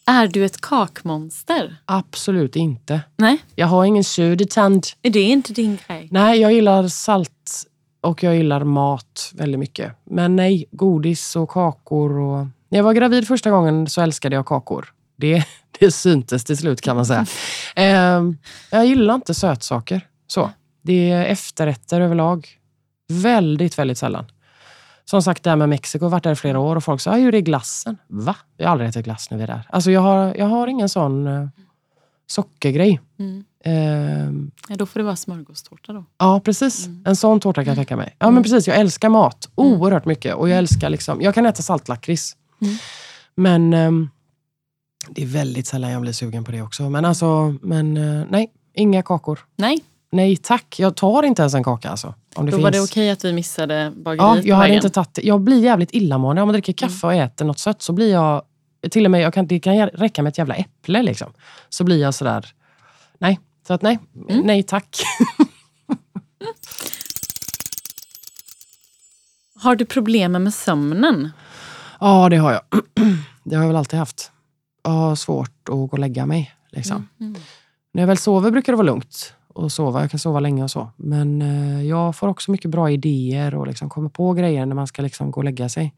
[0.09, 1.75] Är du ett kakmonster?
[1.85, 3.01] Absolut inte.
[3.17, 4.85] Nej, Jag har ingen södertand.
[5.01, 6.07] är det inte din grej?
[6.11, 7.63] Nej, jag gillar salt
[8.01, 9.93] och jag gillar mat väldigt mycket.
[10.05, 12.19] Men nej, godis och kakor.
[12.19, 12.37] Och...
[12.69, 14.93] När jag var gravid första gången så älskade jag kakor.
[15.17, 15.43] Det,
[15.79, 17.25] det syntes till slut kan man säga.
[17.75, 18.37] Ehm,
[18.71, 20.01] jag gillar inte sötsaker.
[20.27, 20.51] Så.
[20.81, 22.47] Det är efterrätter överlag.
[23.09, 24.25] Väldigt, väldigt sällan.
[25.09, 27.17] Som sagt, det här med Mexiko, varit där i flera år och folk sa, "Ja,
[27.23, 27.97] hur är glassen?
[28.07, 28.35] Va?
[28.57, 29.67] Vi har aldrig ätit glass när vi är där.
[29.69, 31.47] Alltså jag har, jag har ingen sån eh,
[32.27, 32.99] sockergrej.
[33.19, 33.43] Mm.
[33.63, 36.05] Ehm, Ja, då får det vara smörgåstårta då.
[36.17, 36.87] Ja, precis.
[37.05, 38.15] En sån tårta kan jag tänka mig.
[38.19, 38.33] Ja, Mm.
[38.33, 38.67] men precis.
[38.67, 40.35] Jag älskar mat oerhört mycket.
[40.35, 41.21] Och jag älskar liksom...
[41.21, 42.35] Jag kan äta saltlakrits.
[42.61, 42.75] Mm.
[43.35, 44.09] Men ehm,
[45.09, 46.89] det är väldigt sällan jag blir sugen på det också.
[46.89, 48.51] Men alltså, men eh, nej.
[48.73, 49.39] Inga kakor.
[49.55, 49.79] Nej,
[50.11, 50.75] Nej tack.
[50.79, 52.13] Jag tar inte ens en kaka alltså.
[52.35, 52.63] Om det då finns.
[52.63, 55.19] var det okej att vi missade bageriet Ja, jag hade inte tagit.
[55.23, 56.41] Jag blir jävligt illamående.
[56.41, 58.41] Om jag dricker kaffe och äter något sött så blir jag...
[58.91, 61.33] Till och med, jag kan, det kan räcka med ett jävla äpple liksom.
[61.69, 62.45] Så blir jag sådär...
[63.17, 63.39] Nej.
[63.67, 63.99] Så att nej.
[64.29, 64.41] Mm.
[64.45, 64.97] Nej tack.
[69.55, 71.29] Har du problem med sömnen?
[71.99, 72.61] Ja, det har jag.
[73.43, 74.31] Det har jag väl alltid haft.
[74.83, 76.55] Jag har svårt att gå och lägga mig.
[76.71, 77.09] Liksom.
[77.19, 77.35] Mm.
[77.93, 80.01] När jag väl sover brukar det vara lugnt att sova.
[80.01, 80.91] Jag kan sova länge och så.
[80.95, 84.87] Men eh, jag får också mycket bra idéer och liksom kommer på grejer när man
[84.87, 85.93] ska liksom gå och lägga sig.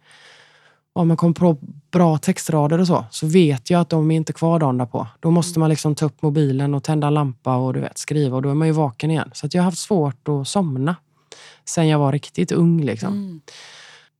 [0.93, 1.57] Om man kommer på
[1.91, 5.07] bra textrader och så, så vet jag att de är inte kvar dagen därpå.
[5.19, 8.35] Då måste man liksom ta upp mobilen och tända en lampa och du vet, skriva
[8.35, 9.31] och då är man ju vaken igen.
[9.33, 10.95] Så jag har haft svårt att somna
[11.65, 12.81] sen jag var riktigt ung.
[12.81, 13.13] Liksom.
[13.13, 13.41] Mm.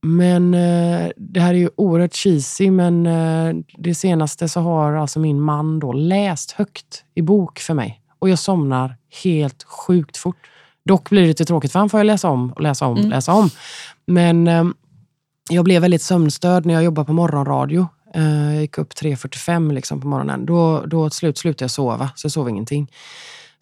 [0.02, 5.20] Men eh, det här är ju oerhört cheesy, men eh, det senaste så har alltså
[5.20, 7.99] min man då läst högt i bok för mig.
[8.20, 10.36] Och jag somnar helt sjukt fort.
[10.84, 13.10] Dock blir det lite tråkigt för han får jag läsa om och läsa om Mm.
[13.10, 13.50] läsa om.
[14.06, 14.64] Men eh,
[15.50, 17.88] jag blev väldigt sömnstörd när jag jobbade på morgonradio.
[18.14, 20.46] Eh, jag gick upp 3.45 liksom på morgonen.
[20.46, 22.90] Då, då till slut slutade jag sova, så jag sov ingenting.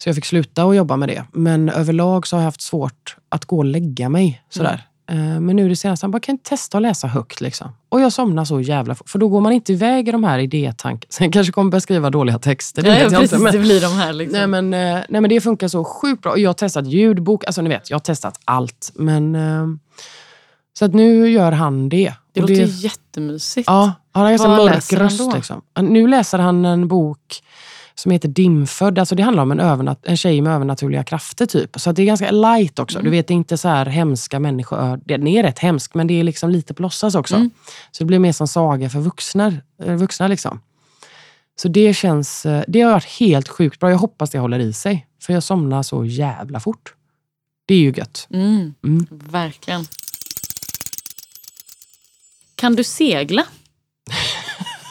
[0.03, 1.25] Så jag fick sluta att jobba med det.
[1.33, 4.41] Men överlag så har jag haft svårt att gå och lägga mig.
[4.49, 4.73] Sådär.
[4.73, 4.79] Eh,
[5.15, 7.41] Men nu det senaste, han bara, kan testa att läsa högt?
[7.41, 7.71] Liksom.
[7.89, 9.09] Och jag somnar så jävla fort.
[9.09, 11.05] För då går man inte iväg i de här idétankarna.
[11.09, 12.81] Sen kanske kommer börja skriva dåliga texter.
[12.81, 13.43] Det Ja, vet jag precis, inte.
[13.43, 14.37] Men, det blir de här liksom.
[14.37, 16.31] nej, men, eh, nej, men det funkar så sjukt bra.
[16.31, 17.45] Och Jag har testat ljudbok.
[17.45, 18.91] Alltså ni vet, jag har testat allt.
[18.95, 19.67] Men, eh,
[20.79, 22.13] så att nu gör han det.
[22.33, 23.67] det låter jättemysigt.
[23.67, 25.33] Ja, han har ganska Vad mörk läser röst.
[25.33, 25.61] Liksom.
[25.81, 27.43] Nu läser han en bok
[27.99, 28.99] som heter Dimfödd.
[28.99, 31.45] Alltså det handlar om en, övernat- en tjej med övernaturliga krafter.
[31.45, 31.79] typ.
[31.79, 32.97] Så det är ganska light också.
[32.99, 33.05] Mm.
[33.05, 34.99] Du vet, inte så här hemska människor.
[35.05, 37.35] Den är rätt hemsk, men det är liksom lite på låtsas också.
[37.35, 37.49] Mm.
[37.91, 39.53] Så det blir mer som saga för vuxna.
[39.83, 40.61] eh, vuxna liksom.
[41.61, 42.45] Så det känns...
[42.45, 43.89] eh, Det har varit helt sjukt bra.
[43.91, 45.07] Jag hoppas det håller i sig.
[45.21, 46.93] För jag somnar så jävla fort.
[47.65, 48.27] Det är ju gött.
[48.33, 49.07] Mm, Mm.
[49.09, 49.85] Verkligen.
[52.55, 53.45] Kan du segla?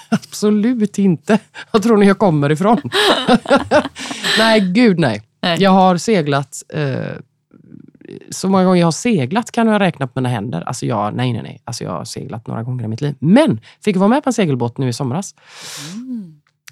[0.08, 1.38] Absolut inte.
[1.70, 2.80] Var tror ni jag kommer ifrån?
[4.38, 5.22] nej, gud nej.
[5.42, 5.62] Nej.
[5.62, 6.62] Jag har seglat...
[6.74, 7.16] Eh,
[8.30, 10.60] så många gånger jag har seglat kan jag räkna på mina händer.
[10.60, 11.62] Alltså jag, nej, nej, nej.
[11.64, 13.14] Alltså jag har seglat några gånger i mitt liv.
[13.18, 15.34] Men fick vara med på en segelbåt nu i somras.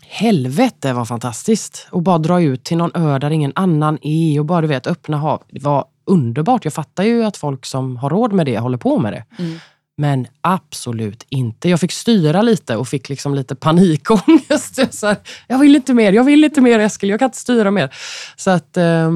[0.09, 1.89] Helvete vad fantastiskt!
[1.91, 4.87] Och bara dra ut till någon ö där ingen annan är och bara du vet,
[4.87, 5.43] öppna hav.
[5.51, 6.65] Det var underbart.
[6.65, 9.25] Jag fattar ju att folk som har råd med det håller på med det.
[9.39, 9.59] Mm.
[9.97, 11.69] Men absolut inte.
[11.69, 14.79] Jag fick styra lite och fick liksom lite panikångest.
[14.79, 17.39] Jag, så här, jag vill inte mer, jag vill inte mer Eskil, jag kan inte
[17.39, 17.95] styra mer.
[18.37, 19.11] Så att, eh,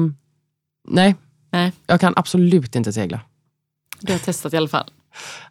[0.87, 1.15] nej.
[1.51, 1.71] Nej.
[1.87, 3.19] Jag kan absolut inte segla.
[3.99, 4.91] Du har testat i alla fall?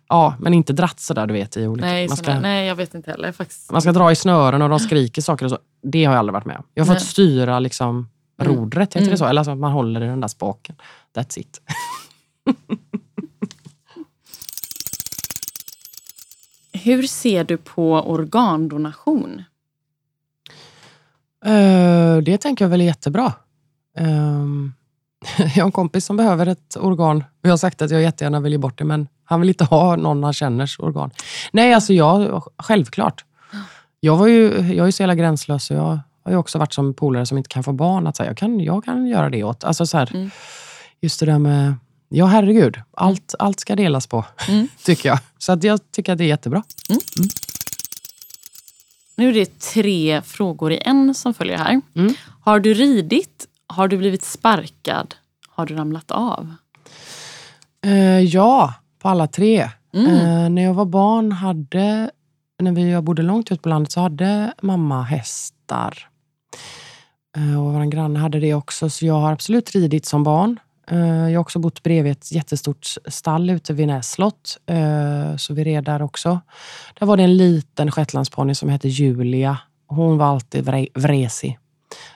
[0.08, 1.56] Ja, men inte dratt sådär du vet.
[1.56, 1.86] I olika.
[1.86, 3.70] Nej, man, ska, nej, jag vet inte heller faktiskt.
[3.72, 5.58] man ska dra i snören och de skriker saker och så.
[5.82, 6.64] Det har jag aldrig varit med om.
[6.74, 7.06] Jag har fått Nej.
[7.08, 8.08] styra liksom
[8.42, 8.54] Mm.
[8.56, 9.10] rodret, heter Mm.
[9.10, 9.24] det så?
[9.26, 10.76] Eller alltså att man håller i den där spaken.
[11.16, 11.60] That's it.
[16.82, 19.42] Hur ser du på organdonation?
[21.44, 23.32] Eh, det tänker jag väl är jättebra.
[23.96, 24.72] Ehm,
[25.38, 27.24] jag har en kompis som behöver ett organ.
[27.42, 29.96] Jag har sagt att jag jättegärna vill ge bort det, men han vill inte ha
[29.96, 31.10] någon han känners organ.
[31.52, 33.24] Nej, alltså jag, självklart.
[34.00, 36.72] Jag, var ju, jag är ju så jävla gränslös så jag har ju också varit
[36.72, 38.06] som polare som inte kan få barn.
[38.06, 39.64] Att säga, jag, kan, jag kan göra det åt.
[39.64, 40.30] Alltså så här, Mm.
[41.02, 41.74] Just det där med,
[42.12, 44.68] ja herregud, allt, allt ska delas på, Mm.
[44.84, 45.18] tycker jag.
[45.38, 46.62] Så att jag tycker att det är jättebra.
[49.16, 51.80] Nu är det tre frågor i en som följer här.
[51.96, 52.14] Mm.
[52.40, 53.46] Har du ridit?
[53.66, 55.14] Har du blivit sparkad?
[55.48, 56.54] Har du ramlat av?
[57.84, 59.70] Eh, ja, på alla tre.
[59.94, 60.06] Mm.
[60.06, 62.10] Eh, när jag var barn hade,
[62.62, 66.08] när vi, jag bodde långt ut på landet, så hade mamma hästar.
[67.36, 70.58] Eh, och vår granne hade det också, så jag har absolut ridit som barn.
[70.90, 75.54] Eh, jag har också bott bredvid ett jättestort stall ute vid Näs slott, eh, så
[75.54, 76.40] vi red där också.
[76.98, 79.58] Där var det en liten shetlandsponny som hette Julia.
[79.86, 81.58] Hon var alltid vre, vresig.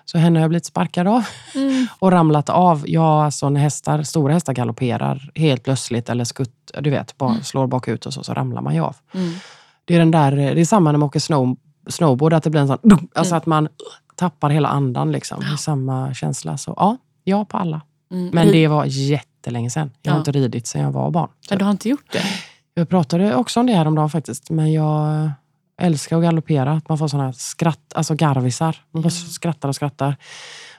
[0.05, 1.87] Så henne har jag blivit sparkad av Mm.
[1.99, 2.85] och ramlat av.
[2.87, 7.67] Ja, alltså när hästar, stora hästar galopperar helt plötsligt eller skutt, du vet, bara slår
[7.67, 8.97] bakut och så, så ramlar man ju av.
[9.15, 9.35] Mm.
[9.85, 11.57] Det är, den där, det är samma när man åker snow,
[11.89, 13.09] snowboard, att det blir en sån...
[13.15, 13.69] Alltså att man
[14.17, 15.13] tappar hela andan.
[15.13, 15.41] Liksom.
[15.41, 16.57] Det är samma känsla.
[16.57, 17.81] Så ja, ja på alla.
[18.13, 18.31] Mm.
[18.33, 19.91] Men det var jättelänge sedan.
[20.03, 20.21] Jag har Ja.
[20.21, 21.29] inte ridit sedan jag var barn.
[21.41, 22.23] Så Men du har inte gjort det?
[22.75, 24.51] jag pratade också om det här om dagen faktiskt.
[24.51, 25.31] Men jag
[25.81, 26.73] älskar att galoppera.
[26.73, 28.77] Att man får här skratt, alltså garvisar.
[28.91, 30.17] Man bara skrattar och skrattar.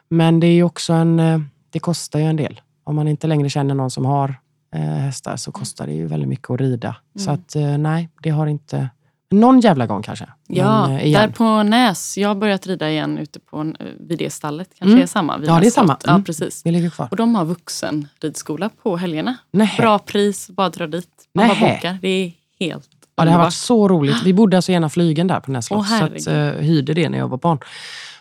[0.09, 1.19] Men det är också en...
[1.19, 2.61] eh, Det kostar ju en del.
[2.83, 4.35] Om man inte längre känner någon som har
[4.75, 6.95] eh, hästar så kostar det ju väldigt mycket att rida.
[7.17, 7.33] Så Mm.
[7.41, 8.89] att eh, nej, det har inte...
[9.31, 10.27] Någon jävla gång kanske.
[10.47, 12.17] Ja, Men, eh, där på Näs.
[12.17, 14.69] Jag har börjat rida igen ute på, en- vid det stallet.
[14.77, 15.03] Kanske Mm.
[15.03, 15.33] är samma?
[15.33, 15.73] Ja, det är Näs slott.
[15.73, 15.97] samma.
[16.03, 16.23] Ja, Mm.
[16.23, 16.63] precis.
[16.63, 17.07] Det ligger kvar.
[17.11, 19.37] Och de har vuxenridskola på helgerna.
[19.51, 19.73] Nej.
[19.77, 21.07] Bra pris, bara dra dit.
[21.33, 21.97] Man bara bokar.
[22.01, 24.23] Det är helt Ja, det har varit så roligt.
[24.23, 25.79] Vi bodde alltså i ena flygen där på Näslott.
[25.79, 26.55] Åh, så att, herregud.
[26.57, 27.59] uh, hyrde det när jag var barn.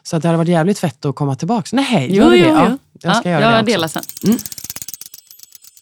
[0.02, 1.68] Så att det hade varit jävligt fett att komma tillbaka.
[1.76, 2.50] Nej, Jo, gör det jo, det?
[2.50, 2.78] Ja, jo.
[3.02, 4.00] jag ska ja, göra jag det delar också.
[4.22, 4.30] sen.
[4.30, 4.38] Mm.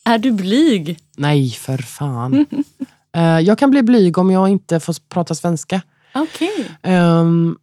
[0.05, 0.99] Är du blyg?
[1.17, 2.47] Nej, för fan.
[3.17, 5.81] Eh, jag kan bli blyg om jag inte får prata svenska.
[6.15, 6.71] Okej.
[6.83, 7.57] Ehm,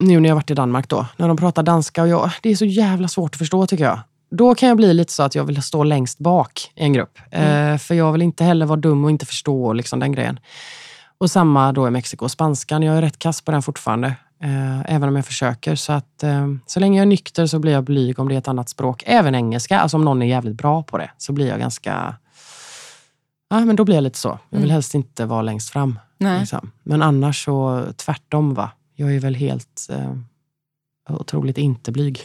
[0.00, 2.56] nu när jag varit i Danmark då, när de pratar danska och jag, det är
[2.56, 4.00] så jävla svårt att förstå tycker jag.
[4.30, 7.18] Då kan jag bli lite så att jag vill stå längst bak i en grupp.
[7.30, 10.40] Eh, för jag vill inte heller vara dum och inte förstå liksom, den grejen.
[11.18, 12.28] Och samma då i Mexiko.
[12.28, 14.14] Spanskan, jag är rätt kass på den fortfarande.
[14.42, 15.74] Eh, även om jag försöker.
[15.74, 18.38] Så att eh, så länge jag är nykter så blir jag blyg om det är
[18.38, 19.02] ett annat språk.
[19.06, 19.80] Även engelska.
[19.80, 22.14] Alltså om någon är jävligt bra på det så blir jag ganska...
[23.52, 24.28] Ja, men då blir jag lite så.
[24.28, 24.70] Jag vill Mm.
[24.74, 25.98] helst inte vara längst fram.
[26.40, 26.70] Liksom.
[26.82, 28.54] Men annars så tvärtom.
[28.54, 28.70] va.
[28.94, 30.14] Jag är väl helt eh,
[31.08, 32.20] otroligt inte blyg.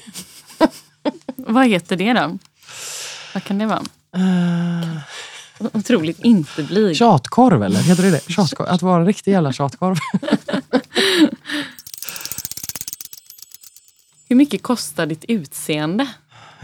[1.36, 2.38] Vad heter det då?
[3.34, 3.82] Vad kan det vara?
[4.18, 4.98] Uh,
[5.74, 6.96] Otroligt inte blyg.
[6.96, 7.80] tjatkorv eller?
[7.82, 8.22] Heter det det?
[8.32, 8.68] Tjatkorv.
[8.68, 9.98] Att vara en riktig jävla tjatkorv.
[14.30, 16.08] Hur mycket kostar ditt utseende?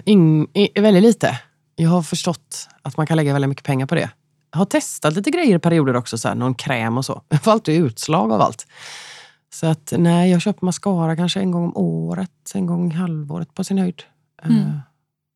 [0.05, 1.39] In, i, väldigt lite.
[1.75, 4.09] Jag har förstått att man kan lägga väldigt mycket pengar på det.
[4.51, 7.21] Har testat lite grejer i perioder också, så här, någon kräm och så.
[7.29, 8.67] Jag får alltid utslag av allt.
[9.53, 13.53] Så att nej, jag köper mascara kanske en gång om året, en gång i halvåret
[13.53, 14.03] på sin höjd.
[14.43, 14.57] Mm.
[14.57, 14.75] Eh,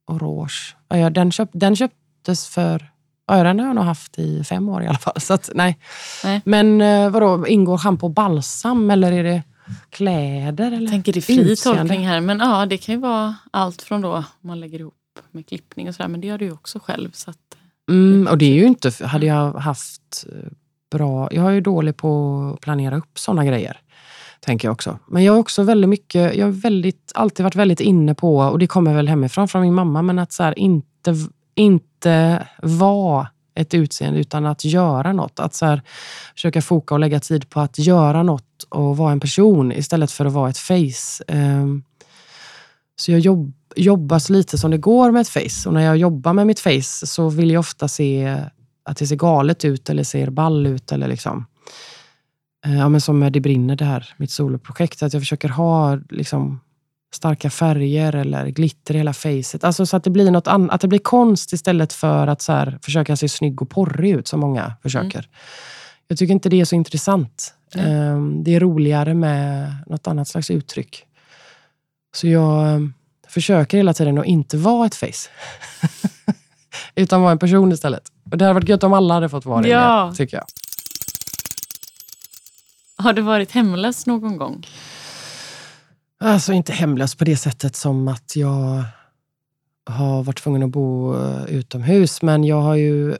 [0.07, 0.75] och rouge.
[0.87, 2.91] Ja, ja, den, köp, den köptes för,
[3.27, 5.13] ja, den har jag nog haft i fem år i alla fall.
[5.21, 5.77] Så att, nej.
[6.23, 6.41] Nej.
[6.45, 9.43] Men eh, vadå, ingår schampo och balsam eller är det
[9.89, 10.67] kläder?
[10.67, 10.81] Eller?
[10.81, 11.79] Jag tänker det är fri Utseende.
[11.79, 12.21] tolkning här.
[12.21, 14.93] Men ja, det kan ju vara allt från då man lägger ihop
[15.31, 16.09] med klippning och sådär.
[16.09, 17.11] Men det gör du ju också själv.
[17.11, 17.57] Så att,
[17.89, 20.49] Mm, och det är ju inte, hade jag haft eh,
[20.91, 23.77] bra, jag är ju dålig på att planera upp sådana grejer.
[24.39, 24.99] Tänker jag också.
[25.07, 28.59] Men jag har också väldigt mycket, jag har väldigt, alltid varit väldigt inne på, och
[28.59, 31.15] det kommer väl hemifrån från min mamma, men att så här, inte,
[31.55, 35.39] inte vara ett utseende utan att göra något.
[35.39, 35.81] Att så här,
[36.35, 40.25] försöka foka och lägga tid på att göra något och vara en person istället för
[40.25, 41.23] att vara ett face.
[41.27, 41.83] Ehm,
[42.95, 45.67] så jag jobbar jobbar så lite som det går med ett face.
[45.69, 48.37] Och när jag jobbar med mitt face så vill jag ofta se
[48.83, 50.91] att det ser galet ut eller ser ball ut.
[50.91, 51.45] Eller liksom.
[52.65, 55.03] Eh, Ja, men som med Det brinner, det här, mitt soloprojekt.
[55.03, 56.59] Att jag försöker ha liksom,
[57.15, 59.63] starka färger eller glitter i hela facet.
[59.63, 62.51] Alltså så att det blir något annat, att det blir konst istället för att så
[62.51, 65.19] här, försöka se snygg och porrig ut som många försöker.
[65.19, 65.29] Mm.
[66.07, 67.53] Jag tycker inte det är så intressant.
[67.75, 68.43] Mm.
[68.43, 71.05] Det är roligare med något annat slags uttryck.
[72.15, 72.93] Så jag ehm,
[73.35, 75.29] försöker hela tiden att inte vara ett face.
[76.95, 78.11] Utan vara en person istället.
[78.31, 80.05] Och det hade varit gött om alla hade fått vara det, ja.
[80.05, 80.45] Med, tycker jag.
[82.97, 84.67] Har du varit hemlös någon gång?
[86.19, 88.83] Alltså inte hemlös på det sättet som att jag
[89.85, 92.21] har varit tvungen att bo eh, utomhus.
[92.21, 93.17] Men jag har ju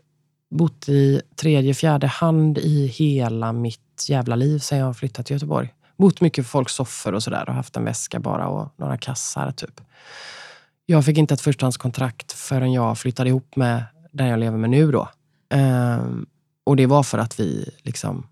[0.50, 5.74] bott i tredje, fjärde hand i hela mitt jävla liv sedan jag flyttade till Göteborg.
[5.98, 9.52] Bott mycket på folks soffor och sådär och haft en väska bara och några kassar
[9.52, 9.82] typ.
[10.86, 14.92] Jag fick inte ett förstahandskontrakt förrän jag flyttade ihop med den jag lever med nu.
[14.92, 15.10] Då.
[15.50, 16.26] Ehm,
[16.64, 18.28] och det var för att vi liksom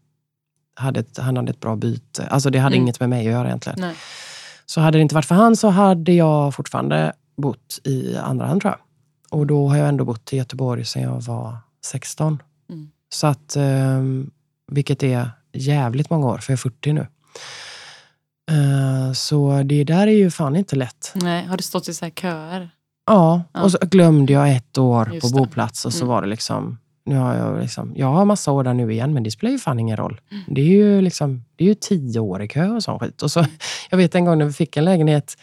[0.75, 2.27] hade ett, han hade ett bra byte.
[2.27, 2.83] Alltså det hade mm.
[2.83, 3.79] inget med mig att göra egentligen.
[3.81, 3.95] Nej.
[4.65, 8.61] Så hade det inte varit för han så hade jag fortfarande bott i andra hand
[8.61, 8.79] tror jag.
[9.39, 12.43] Och då har jag ändå bott i Göteborg sedan jag var 16.
[12.69, 12.89] Mm.
[13.09, 14.31] Så att, um,
[14.71, 17.07] vilket är jävligt många år, för jag är 40 nu.
[18.51, 21.11] Uh, så det där är ju fan inte lätt.
[21.15, 22.69] Nej, har du stått i så köer?
[23.05, 26.07] Ja, ja, och så glömde jag ett år Just på boplats och så mm.
[26.07, 29.23] var det liksom nu har jag, liksom, jag har massa år där nu igen, men
[29.23, 30.21] det spelar ju fan ingen roll.
[30.31, 30.43] Mm.
[30.47, 33.21] Det är ju, liksom, det är ju tio år i kö och sån skit.
[33.21, 33.45] Och så,
[33.89, 35.37] jag vet en gång när vi fick en lägenhet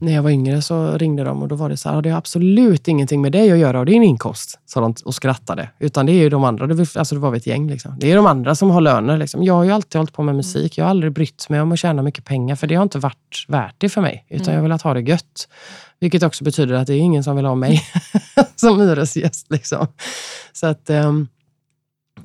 [0.00, 2.18] när jag var yngre så ringde de och då var det så här, det har
[2.18, 5.70] absolut ingenting med dig att göra och din inkomst, sa de och skrattade.
[5.78, 7.68] Utan det är ju de andra, alltså det var vi ett gäng.
[7.70, 7.94] Liksom.
[7.98, 9.16] Det är de andra som har löner.
[9.16, 9.42] Liksom.
[9.42, 10.78] Jag har ju alltid hållit på med musik.
[10.78, 13.44] Jag har aldrig brytt mig om att tjäna mycket pengar, för det har inte varit
[13.48, 14.24] värt det för mig.
[14.28, 14.54] Utan mm.
[14.54, 15.48] jag vill ha det gött.
[16.00, 17.82] Vilket också betyder att det är ingen som vill ha mig
[18.56, 19.50] som hyresgäst.
[19.50, 19.86] Liksom.
[20.52, 21.28] Så att, um,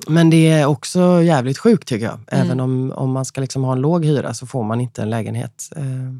[0.08, 2.20] men det är också jävligt sjukt tycker jag.
[2.26, 2.46] Mm.
[2.46, 5.10] Även om, om man ska liksom ha en låg hyra så får man inte en
[5.10, 5.70] lägenhet.
[5.76, 6.18] Uh,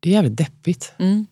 [0.00, 0.92] det är jävligt deppigt.
[0.98, 1.26] Mm.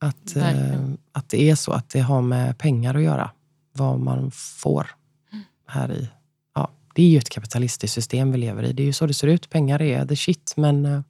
[0.00, 3.30] Att, uh, att det är så, att det har med pengar att göra.
[3.72, 4.86] Vad man får
[5.32, 5.44] mm.
[5.66, 6.08] här i.
[6.54, 8.72] Ja, det är ju ett kapitalistiskt system vi lever i.
[8.72, 9.50] Det är ju så det ser ut.
[9.50, 10.52] Pengar är the shit.
[10.56, 11.00] Men uh,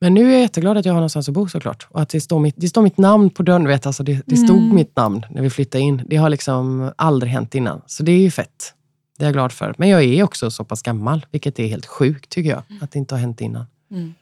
[0.00, 1.86] men nu är jag jätteglad att jag har någonstans att bo såklart.
[1.90, 3.68] Och att det står mitt, det står mitt namn på dörren.
[3.68, 4.74] Vet, alltså det, det stod mm.
[4.74, 6.02] mitt namn när vi flyttade in.
[6.06, 7.82] Det har liksom aldrig hänt innan.
[7.86, 8.74] Så det är ju fett.
[9.18, 9.74] Det är jag glad för.
[9.78, 12.62] Men jag är också så pass gammal, vilket är helt sjukt tycker jag.
[12.68, 12.82] Mm.
[12.82, 13.66] Att det inte har hänt innan.
[13.90, 14.14] Mm.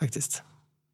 [0.00, 0.42] Faktiskt.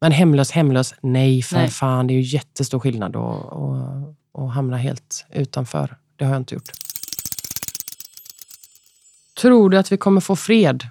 [0.01, 1.69] Men hemlös, hemlös, nej för nej.
[1.69, 2.07] fan.
[2.07, 5.97] Det är ju jättestor skillnad att hamna helt utanför.
[6.15, 6.69] Det har jag inte gjort.
[9.41, 10.89] Tror du att vi kommer få fred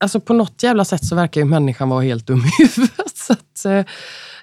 [0.00, 3.12] Alltså på något jävla sätt så verkar ju människan vara helt dum i huvudet.
[3.16, 3.84] Så att, eh,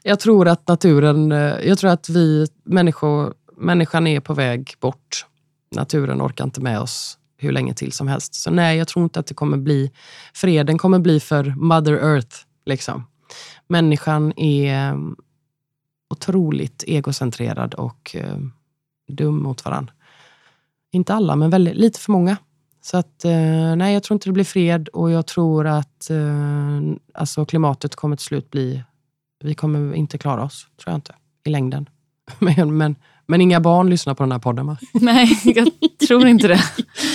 [0.03, 5.25] jag tror att naturen, eh, jag tror att vi människor, människan är på väg bort.
[5.75, 8.36] Naturen orkar inte med oss hur länge till som helst.
[8.36, 9.91] Så nej, jag tror inte att det kommer bli,
[10.34, 12.38] freden kommer bli för Mother Earth.
[12.65, 13.08] Liksom.
[13.67, 14.98] Människan är eh,
[16.10, 18.38] otroligt egocentrerad och eh,
[19.08, 19.93] dum mot varandra.
[20.91, 22.38] Inte alla, men väldigt, lite för många.
[22.82, 26.82] Så att, eh, nej, jag tror inte det blir fred och jag tror att eh,
[27.13, 28.84] alltså klimatet kommer till slut bli...
[29.43, 31.89] Vi kommer inte klara oss, tror jag inte, i längden.
[32.39, 32.95] Men, men,
[33.26, 34.78] men inga barn lyssnar på den här podden, va?
[34.93, 35.67] Nej, jag
[36.08, 36.63] tror inte det.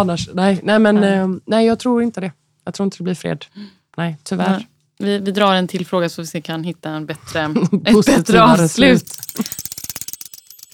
[0.00, 1.18] Annars, nej, nej, men, nej.
[1.18, 2.32] Eh, nej, jag tror inte det.
[2.64, 3.44] Jag tror inte det blir fred.
[3.96, 4.58] Nej, tyvärr.
[4.60, 4.66] Ja.
[4.98, 7.40] Vi, vi drar en till fråga så vi kan hitta en bättre,
[7.86, 9.12] ett bättre avslut.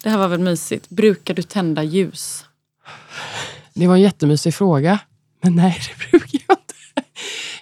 [0.03, 0.89] Det här var väl mysigt.
[0.89, 2.45] Brukar du tända ljus?
[3.75, 4.99] Det var en jättemysig fråga.
[5.43, 6.75] Men nej, det brukar jag inte.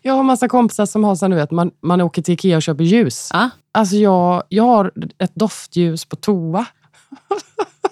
[0.03, 2.63] Jag har massa kompisar som har så nu att man, man åker till Ikea och
[2.63, 3.29] köper ljus.
[3.33, 3.49] Ah.
[3.73, 6.67] Alltså jag, jag har ett doftljus på toa.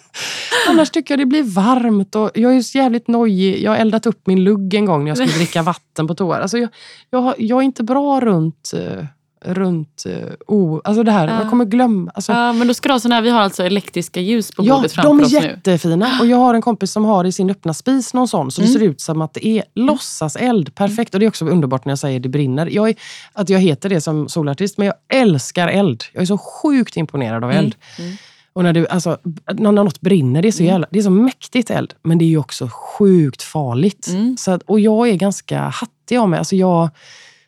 [0.68, 3.62] Annars tycker jag det blir varmt och jag är så jävligt nojig.
[3.62, 6.36] Jag har eldat upp min lugg en gång när jag skulle dricka vatten på toa.
[6.36, 6.68] Alltså jag,
[7.10, 9.04] jag, jag är inte bra runt uh,
[9.44, 10.04] runt
[10.46, 11.34] oh, alltså det här, ja.
[11.34, 12.10] man kommer glömma.
[12.14, 14.62] Alltså, ja, men då ska du ha såna här, vi har alltså elektriska ljus på
[14.62, 15.38] bordet ja, framför oss nu.
[15.38, 16.18] Ja, de är jättefina.
[16.20, 18.72] Och jag har en kompis som har i sin öppna spis någon sån, så mm.
[18.72, 20.74] det ser ut som att det är låtsaseld.
[20.74, 21.14] Perfekt.
[21.14, 22.66] Och det är också underbart när jag säger det brinner.
[22.66, 22.94] Jag är,
[23.32, 26.04] att jag heter det som solartist, men jag älskar eld.
[26.12, 27.74] Jag är så sjukt imponerad av eld.
[27.98, 28.08] Mm.
[28.08, 28.18] Mm.
[28.60, 29.18] Och när, du, alltså,
[29.52, 30.72] när något brinner, det är, så mm.
[30.72, 31.94] jävla, det är så mäktigt eld.
[32.02, 34.08] Men det är ju också sjukt farligt.
[34.08, 34.36] Mm.
[34.36, 36.38] Så att, och jag är ganska hattig av mig.
[36.38, 36.88] Alltså jag,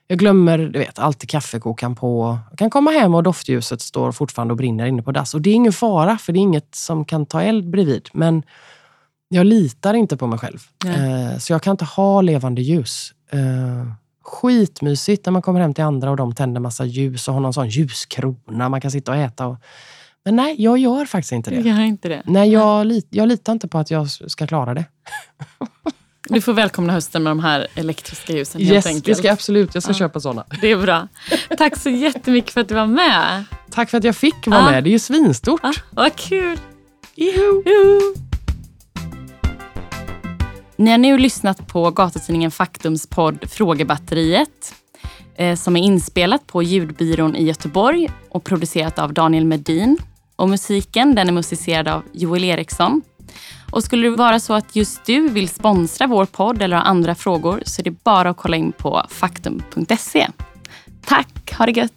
[0.06, 2.38] jag glömmer du vet, alltid kaffekokaren på.
[2.50, 5.34] Jag kan komma hem och doftljuset står fortfarande och brinner inne på dass.
[5.34, 8.08] Och det är ingen fara, för det är inget som kan ta eld bredvid.
[8.12, 8.42] Men
[9.28, 10.58] jag litar inte på mig själv.
[10.86, 13.12] Eh, så jag kan inte ha levande ljus.
[13.30, 17.40] Eh, skitmysigt när man kommer hem till andra och de tänder massa ljus och har
[17.40, 19.46] någon sån ljuskrona man kan sitta och äta.
[19.46, 19.56] Och...
[20.24, 21.56] Men nej, jag gör faktiskt inte det.
[21.56, 22.22] Jag gör inte det.
[22.24, 24.84] Nej, jag, lit, jag litar inte på att jag ska klara det.
[26.28, 29.04] Du får välkomna hösten med de här elektriska ljusen yes, helt enkelt.
[29.04, 29.74] det ska jag absolut.
[29.74, 29.98] Jag ska ja.
[29.98, 30.44] köpa sådana.
[30.60, 31.08] Det är bra.
[31.58, 33.44] Tack så jättemycket för att du var med.
[33.70, 34.70] Tack för att jag fick vara ja.
[34.70, 34.84] med.
[34.84, 35.60] Det är ju svinstort.
[35.62, 36.58] Ja, vad kul.
[37.14, 37.62] Juhu.
[37.66, 38.14] Juhu.
[40.76, 44.74] Ni har nu lyssnat på gatutidningen Faktums podd Frågebatteriet
[45.34, 49.98] eh, som är inspelat på Ljudbyrån i Göteborg och producerat av Daniel Medin.
[50.36, 53.02] Och musiken den är musicerad av Joel Eriksson.
[53.72, 57.14] Och skulle det vara så att just du vill sponsra vår podd eller ha andra
[57.14, 60.28] frågor så är det bara att kolla in på faktum.se.
[61.06, 61.92] Tack, ha det gött!